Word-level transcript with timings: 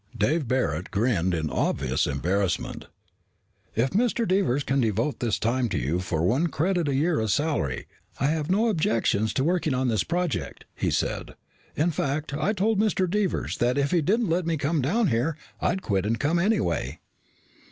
Dave 0.17 0.47
Barret 0.47 0.89
grinned 0.89 1.35
in 1.35 1.51
obvious 1.51 2.07
embarrassment. 2.07 2.87
"If 3.75 3.91
Mr. 3.91 4.27
Devers 4.27 4.63
can 4.63 4.81
devote 4.81 5.21
his 5.21 5.37
time 5.37 5.69
to 5.69 5.77
you 5.77 5.99
for 5.99 6.23
one 6.23 6.47
credit 6.47 6.87
a 6.87 6.95
year 6.95 7.21
as 7.21 7.35
salary, 7.35 7.85
I 8.19 8.25
have 8.25 8.49
no 8.49 8.69
objections 8.69 9.31
to 9.35 9.43
working 9.43 9.75
on 9.75 9.89
this 9.89 10.03
project," 10.03 10.65
he 10.73 10.89
said. 10.89 11.35
"In 11.75 11.91
fact, 11.91 12.33
I 12.33 12.51
told 12.51 12.79
Mr. 12.79 13.07
Devers 13.07 13.59
that 13.59 13.77
if 13.77 13.91
he 13.91 14.01
didn't 14.01 14.27
let 14.31 14.47
me 14.47 14.57
come 14.57 14.81
down 14.81 15.09
here, 15.09 15.37
I'd 15.59 15.83
quit 15.83 16.07
and 16.07 16.19
come, 16.19 16.39
anyway." 16.39 16.99